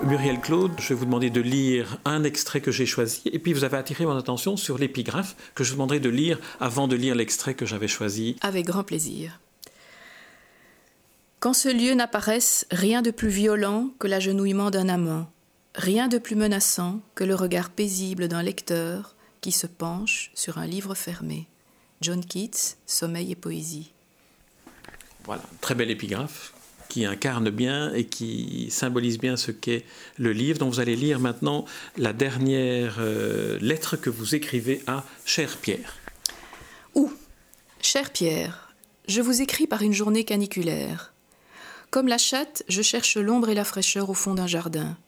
[0.00, 3.52] Muriel Claude, je vais vous demander de lire un extrait que j'ai choisi, et puis
[3.52, 6.96] vous avez attiré mon attention sur l'épigraphe que je vous demanderai de lire avant de
[6.96, 8.36] lire l'extrait que j'avais choisi.
[8.40, 9.38] Avec grand plaisir.
[11.38, 15.30] Quand ce lieu n'apparaisse rien de plus violent que l'agenouillement d'un amant,
[15.74, 20.66] rien de plus menaçant que le regard paisible d'un lecteur qui se penche sur un
[20.66, 21.46] livre fermé.
[22.00, 23.92] John Keats, Sommeil et poésie.
[25.24, 26.52] Voilà, très belle épigraphe
[26.92, 29.86] qui incarne bien et qui symbolise bien ce qu'est
[30.18, 31.64] le livre dont vous allez lire maintenant
[31.96, 35.96] la dernière euh, lettre que vous écrivez à Cher Pierre.
[36.94, 37.10] Où?
[37.80, 38.74] Cher Pierre,
[39.08, 41.14] je vous écris par une journée caniculaire.
[41.90, 44.98] Comme la chatte, je cherche l'ombre et la fraîcheur au fond d'un jardin.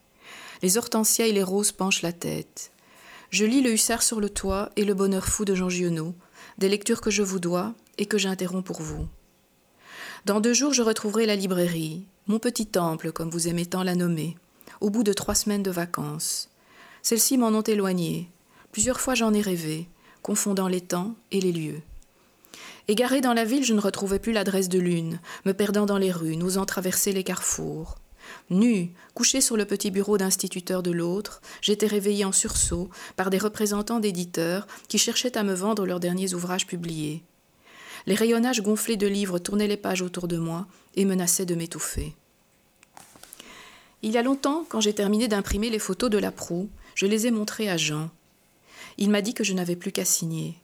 [0.62, 2.72] Les hortensias et les roses penchent la tête.
[3.28, 6.14] Je lis le hussard sur le toit et le bonheur fou de Jean Giono,
[6.56, 9.06] des lectures que je vous dois et que j'interromps pour vous.
[10.24, 13.94] Dans deux jours, je retrouverai la librairie, mon petit temple, comme vous aimez tant la
[13.94, 14.38] nommer,
[14.80, 16.48] au bout de trois semaines de vacances.
[17.02, 18.30] Celles-ci m'en ont éloigné.
[18.72, 19.86] Plusieurs fois j'en ai rêvé,
[20.22, 21.82] confondant les temps et les lieux.
[22.88, 26.10] Égaré dans la ville, je ne retrouvais plus l'adresse de l'une, me perdant dans les
[26.10, 27.96] rues, n'osant traverser les carrefours.
[28.48, 33.36] Nu, couché sur le petit bureau d'instituteur de l'autre, j'étais réveillé en sursaut par des
[33.36, 37.22] représentants d'éditeurs qui cherchaient à me vendre leurs derniers ouvrages publiés.
[38.06, 42.14] Les rayonnages gonflés de livres tournaient les pages autour de moi et menaçaient de m'étouffer.
[44.02, 47.26] Il y a longtemps, quand j'ai terminé d'imprimer les photos de la proue, je les
[47.26, 48.10] ai montrées à Jean.
[48.98, 50.58] Il m'a dit que je n'avais plus qu'à signer.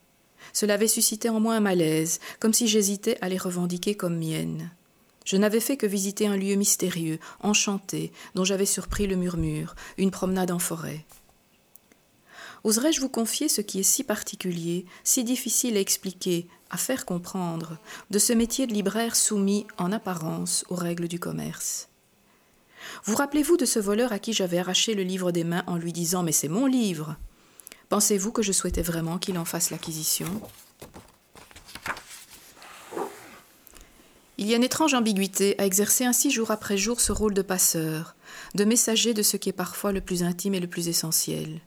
[0.53, 4.71] Cela avait suscité en moi un malaise, comme si j'hésitais à les revendiquer comme miennes.
[5.25, 10.11] Je n'avais fait que visiter un lieu mystérieux, enchanté, dont j'avais surpris le murmure, une
[10.11, 11.05] promenade en forêt.
[12.65, 17.79] Oserais-je vous confier ce qui est si particulier, si difficile à expliquer, à faire comprendre,
[18.11, 21.89] de ce métier de libraire soumis en apparence aux règles du commerce?
[23.05, 25.93] Vous rappelez-vous de ce voleur à qui j'avais arraché le livre des mains en lui
[25.93, 27.17] disant Mais c'est mon livre!
[27.89, 30.41] Pensez-vous que je souhaitais vraiment qu'il en fasse l'acquisition?
[34.39, 37.43] Il y a une étrange ambiguïté à exercer ainsi jour après jour ce rôle de
[37.43, 38.17] passeur,
[38.55, 41.61] de messager de ce qui est parfois le plus intime et le plus essentiel.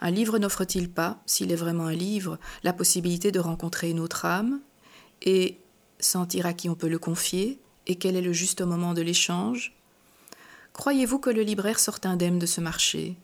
[0.00, 4.24] Un livre n'offre-t-il pas, s'il est vraiment un livre, la possibilité de rencontrer une autre
[4.24, 4.60] âme
[5.22, 5.58] et
[5.98, 9.74] sentir à qui on peut le confier et quel est le juste moment de l'échange?
[10.72, 13.16] Croyez-vous que le libraire sorte indemne de ce marché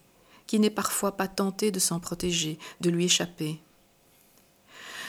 [0.47, 3.59] qui n'est parfois pas tenté de s'en protéger, de lui échapper?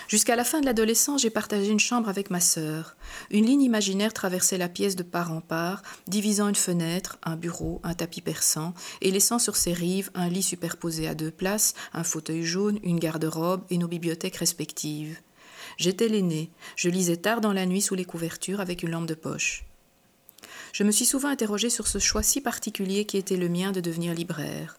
[0.09, 2.97] Jusqu'à la fin de l'adolescence, j'ai partagé une chambre avec ma sœur.
[3.31, 7.81] Une ligne imaginaire traversait la pièce de part en part, divisant une fenêtre, un bureau,
[7.85, 12.05] un tapis persan, et laissant sur ses rives un lit superposé à deux places, un
[12.05, 15.19] fauteuil jaune, une garde-robe et nos bibliothèques respectives.
[15.79, 19.15] J'étais l'aîné, je lisais tard dans la nuit sous les couvertures avec une lampe de
[19.15, 19.65] poche.
[20.73, 23.81] Je me suis souvent interrogée sur ce choix si particulier qui était le mien de
[23.81, 24.79] devenir libraire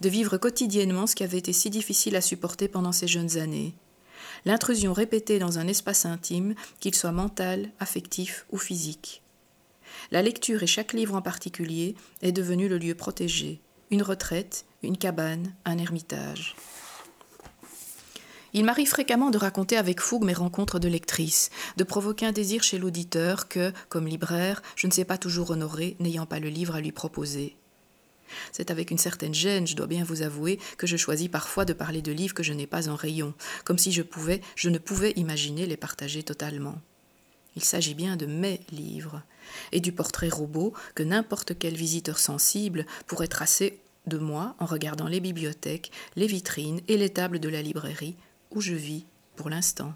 [0.00, 3.74] de vivre quotidiennement ce qui avait été si difficile à supporter pendant ces jeunes années.
[4.44, 9.22] L'intrusion répétée dans un espace intime, qu'il soit mental, affectif ou physique.
[10.10, 13.60] La lecture et chaque livre en particulier est devenu le lieu protégé,
[13.90, 16.54] une retraite, une cabane, un ermitage.
[18.52, 22.62] Il m'arrive fréquemment de raconter avec fougue mes rencontres de lectrices, de provoquer un désir
[22.62, 26.74] chez l'auditeur que, comme libraire, je ne sais pas toujours honorer, n'ayant pas le livre
[26.74, 27.56] à lui proposer.
[28.52, 31.72] C'est avec une certaine gêne, je dois bien vous avouer, que je choisis parfois de
[31.72, 34.78] parler de livres que je n'ai pas en rayon, comme si je pouvais, je ne
[34.78, 36.80] pouvais imaginer les partager totalement.
[37.56, 39.22] Il s'agit bien de mes livres,
[39.72, 45.08] et du portrait robot que n'importe quel visiteur sensible pourrait tracer de moi en regardant
[45.08, 48.16] les bibliothèques, les vitrines et les tables de la librairie
[48.52, 49.04] où je vis
[49.34, 49.94] pour l'instant.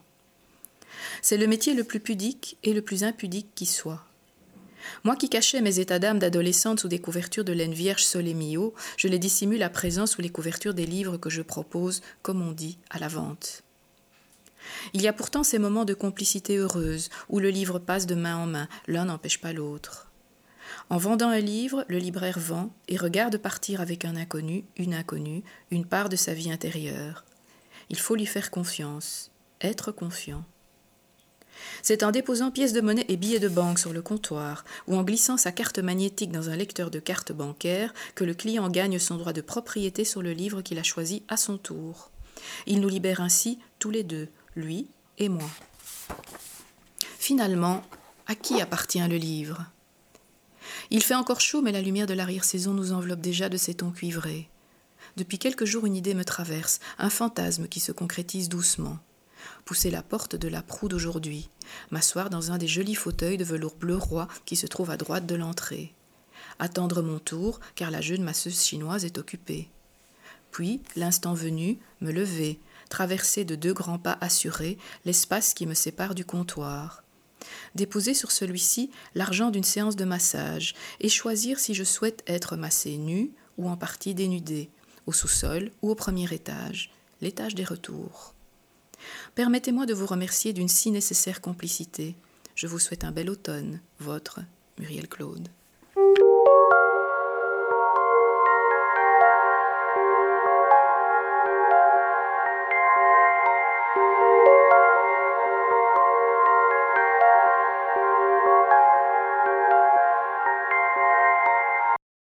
[1.22, 4.04] C'est le métier le plus pudique et le plus impudique qui soit.
[5.04, 8.74] Moi qui cachais mes états d'âme d'adolescente sous des couvertures de laine vierge sol mio,
[8.96, 12.52] je les dissimule à présent sous les couvertures des livres que je propose, comme on
[12.52, 13.62] dit, à la vente.
[14.92, 18.36] Il y a pourtant ces moments de complicité heureuse, où le livre passe de main
[18.36, 20.10] en main, l'un n'empêche pas l'autre.
[20.88, 25.42] En vendant un livre, le libraire vend et regarde partir avec un inconnu, une inconnue,
[25.70, 27.24] une part de sa vie intérieure.
[27.88, 30.44] Il faut lui faire confiance, être confiant.
[31.82, 35.02] C'est en déposant pièces de monnaie et billets de banque sur le comptoir ou en
[35.02, 39.16] glissant sa carte magnétique dans un lecteur de cartes bancaires que le client gagne son
[39.16, 42.10] droit de propriété sur le livre qu'il a choisi à son tour.
[42.66, 45.50] Il nous libère ainsi tous les deux, lui et moi.
[47.18, 47.82] Finalement,
[48.26, 49.66] à qui appartient le livre?
[50.90, 53.90] Il fait encore chaud, mais la lumière de l'arrière-saison nous enveloppe déjà de ses tons
[53.90, 54.48] cuivrés.
[55.16, 58.98] Depuis quelques jours, une idée me traverse, un fantasme qui se concrétise doucement
[59.64, 61.48] pousser la porte de la proue d'aujourd'hui,
[61.90, 65.26] m'asseoir dans un des jolis fauteuils de velours bleu roi qui se trouve à droite
[65.26, 65.94] de l'entrée.
[66.58, 69.68] Attendre mon tour, car la jeune masseuse chinoise est occupée.
[70.50, 72.58] Puis, l'instant venu, me lever,
[72.88, 77.02] traverser de deux grands pas assurés l'espace qui me sépare du comptoir.
[77.74, 82.96] Déposer sur celui-ci l'argent d'une séance de massage et choisir si je souhaite être massé
[82.96, 84.70] nu ou en partie dénudé,
[85.06, 86.90] au sous-sol ou au premier étage,
[87.20, 88.34] l'étage des retours.
[89.34, 92.14] Permettez-moi de vous remercier d'une si nécessaire complicité.
[92.54, 94.40] Je vous souhaite un bel automne, votre
[94.78, 95.48] Muriel Claude.